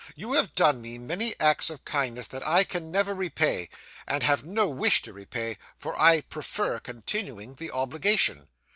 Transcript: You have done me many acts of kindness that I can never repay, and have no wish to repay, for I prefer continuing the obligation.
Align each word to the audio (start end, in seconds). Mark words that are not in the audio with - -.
You 0.15 0.33
have 0.33 0.55
done 0.55 0.81
me 0.81 0.97
many 0.97 1.35
acts 1.39 1.69
of 1.69 1.85
kindness 1.85 2.25
that 2.29 2.41
I 2.41 2.63
can 2.63 2.89
never 2.89 3.13
repay, 3.13 3.69
and 4.07 4.23
have 4.23 4.43
no 4.43 4.67
wish 4.67 5.03
to 5.03 5.13
repay, 5.13 5.59
for 5.77 5.95
I 5.95 6.21
prefer 6.21 6.79
continuing 6.79 7.53
the 7.53 7.69
obligation. 7.69 8.47